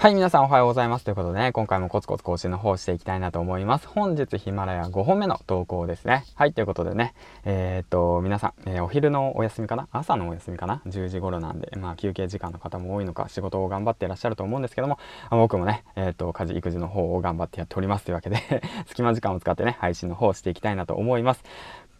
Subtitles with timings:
[0.00, 1.04] はい、皆さんおはようございます。
[1.04, 3.88] ということでね、今回もコツコツ更新の方していきたいなと思います。
[3.88, 6.24] 本日ヒマラヤ5本目の投稿ですね。
[6.36, 9.88] はい、ということでね、えー、っと、皆さん、えー、お昼のお休みかな？
[9.90, 15.00] 朝のお休みかな ?10 時頃なんで、まあ休憩時間の方も多いのか、仕事を頑張っていらっしゃると思うんですけども、
[15.32, 18.36] 僕もね、えー、っと、家事育児の方を頑張ってやっておりますというわけで
[18.86, 21.42] 隙間時間を使ってね、配信の方をしていきたいなと思います。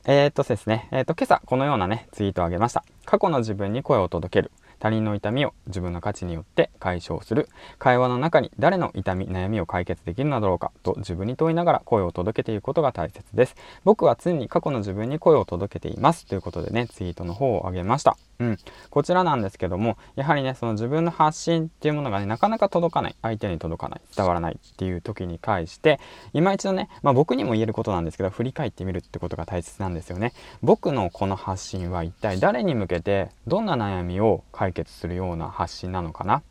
[0.05, 2.85] え、っとですね、えっと、今朝このようなね、ツイートをあげました。
[3.07, 4.53] 過去の自分に声を届ける。
[4.79, 7.49] 他人の痛みを自分の価値によって解消する。
[7.79, 13.57] 会話の中に誰の痛み悩みを解決できるのだろうかと自分に問いながら声を届けていくことが大切です。
[13.85, 18.17] 僕は常に過去の自分に声を届けていますということでねツイートの方を上げました。
[18.41, 18.59] うん、
[18.91, 23.17] こちらなんですけどもやはりねその自分の発信っていうものがねなかなか届かない。
[23.23, 24.01] 相手に届かない。
[24.17, 25.99] 伝わらないっていう時に関して
[26.33, 30.33] 今一度ね、まあ、僕にも言えることなんですけど振り返ってみるってことが大切なんですよね。
[30.63, 36.43] 僕のこの発信は一体誰に向けてどんな悩みを解解決するような発信なのかな。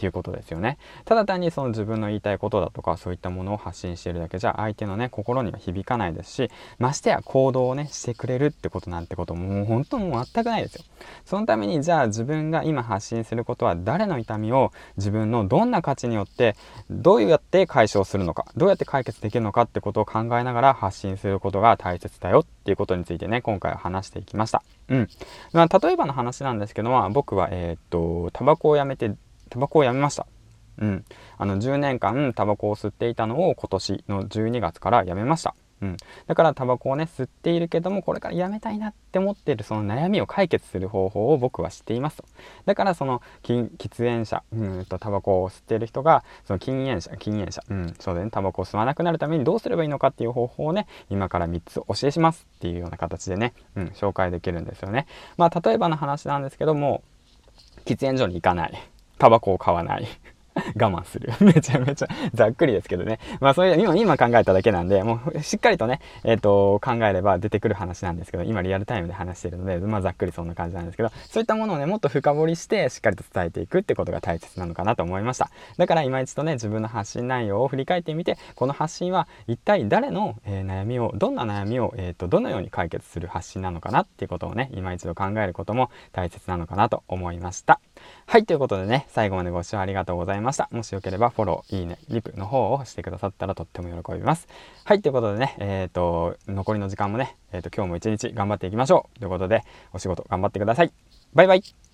[0.00, 0.78] っていうことですよね。
[1.04, 10.84] ただ単にその自分の言いたいことだとかそういったものを発信しているだけじゃ相手のね心には響かないですしましてや行動をねしてくれるってことなんてことももう本当もう全くないですよ。
[11.26, 16.56] そのためにじゃあ自分が今発信することは誰の痛みを自分のどんな価値によって
[16.88, 24.62] どうやって解消するのかどうやって解決できるのかってことを考えながら発信することが大切だよっていうことについてね今回は話していきました。
[24.88, 25.08] うん。
[25.52, 29.14] まあ、例えばの話なんですけども僕はえー、っとタバコをやめて
[29.50, 30.26] タバコをやめました。
[30.78, 31.04] うん。
[31.36, 35.54] あの、10年間タバコを吸っていたのを今年の12月からやめました。
[35.82, 35.96] うん。
[36.26, 42.24] だからタバコをね、吸っているけども、これからやめたいなって思っているその悩みを解決する方法を僕は知っていますと。
[42.66, 55.06] だからその、喫煙者、うんと、タバコを吸っている人が、その禁煙者、禁煙者、うん、そうだね、タバコを吸わなくなるためにどうすればいいのかっていう方法をね、今から3つお教えしますっていうような形でね、うん、紹介できるんですよね。
[55.36, 57.02] まあ、例えばの話なんですけども、
[57.86, 58.90] 喫煙所に行かない。
[59.20, 60.08] タバコを買わない。
[60.76, 61.32] 我慢する。
[61.40, 63.18] めちゃめちゃざっくりですけどね。
[63.40, 75.50] まあそういう、今、今考えただけなんで、もうしっかりとね、えっ、ー、と、考えれば出てくる話なんですけど、今リアルタイムで話してるので、まあざっくりそんな感じなんですけど、そういったものをね、もっと深掘りして、しっかりと伝えていくってことが大切なのかなと思いました。
[75.76, 87.80] だから今一度ね、自分の発信内容を振り返ってみて、この発信は一体誰の、えー、悩みを、どんな悩みを、えっ、ー、と、どのように解決する発信なのかなっていうことをね、今一度考えることも大切なのかなと思いました。
[88.30, 90.68] はい、ということでね、最後までご視聴ありがとうございました。
[90.70, 94.46] もしよければフォロー、いいね、リプの方をしてくださったらとっても喜びます。
[94.84, 99.18] はい、ということでね、えっ、ー、と、残りの時間もね、えっ、ー、と、今日も一日頑張っていきましょう。
[99.18, 100.92] ということで、お仕事頑張ってください。
[101.34, 101.89] バイバイ。